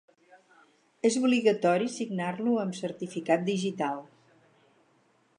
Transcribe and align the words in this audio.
És 1.09 1.17
obligatori 1.19 1.89
signar-lo 1.95 2.55
amb 2.61 2.77
certificat 2.79 3.43
digital. 3.51 4.01